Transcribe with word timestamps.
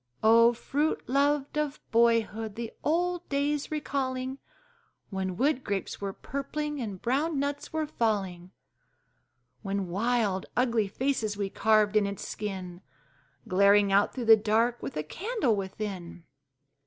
Oh, 0.23 0.51
fruit 0.53 1.07
loved 1.07 1.59
of 1.59 1.79
boyhood! 1.91 2.55
the 2.55 2.73
old 2.83 3.29
days 3.29 3.69
recalling, 3.69 4.39
When 5.11 5.37
wood 5.37 5.63
grapes 5.63 6.01
were 6.01 6.11
purpling 6.11 6.81
and 6.81 6.99
brown 6.99 7.37
nuts 7.37 7.71
were 7.71 7.85
falling! 7.85 8.49
When 9.61 9.89
wild, 9.89 10.47
ugly 10.57 10.87
faces 10.87 11.37
we 11.37 11.51
carved 11.51 11.95
in 11.95 12.07
its 12.07 12.27
skin, 12.27 12.81
Glaring 13.47 13.91
out 13.91 14.11
through 14.11 14.25
the 14.25 14.35
dark 14.35 14.81
with 14.81 14.97
a 14.97 15.03
candle 15.03 15.55
within! 15.55 16.23